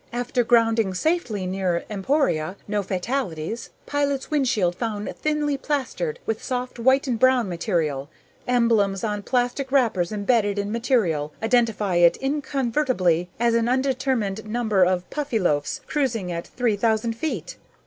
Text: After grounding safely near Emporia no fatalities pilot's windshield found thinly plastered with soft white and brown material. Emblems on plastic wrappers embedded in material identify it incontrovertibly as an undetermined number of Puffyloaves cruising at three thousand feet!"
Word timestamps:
After 0.11 0.43
grounding 0.43 0.95
safely 0.95 1.45
near 1.45 1.85
Emporia 1.87 2.57
no 2.67 2.81
fatalities 2.81 3.69
pilot's 3.85 4.31
windshield 4.31 4.73
found 4.75 5.15
thinly 5.15 5.57
plastered 5.59 6.17
with 6.25 6.41
soft 6.41 6.79
white 6.79 7.05
and 7.05 7.19
brown 7.19 7.47
material. 7.47 8.09
Emblems 8.47 9.03
on 9.03 9.21
plastic 9.21 9.71
wrappers 9.71 10.11
embedded 10.11 10.57
in 10.57 10.71
material 10.71 11.33
identify 11.43 11.97
it 11.97 12.17
incontrovertibly 12.17 13.29
as 13.39 13.53
an 13.53 13.69
undetermined 13.69 14.49
number 14.49 14.83
of 14.83 15.07
Puffyloaves 15.11 15.81
cruising 15.85 16.31
at 16.31 16.47
three 16.47 16.75
thousand 16.75 17.13
feet!" 17.15 17.57